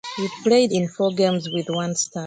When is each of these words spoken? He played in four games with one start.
He 0.17 0.27
played 0.41 0.71
in 0.71 0.87
four 0.87 1.11
games 1.11 1.47
with 1.51 1.69
one 1.69 1.93
start. 1.93 2.19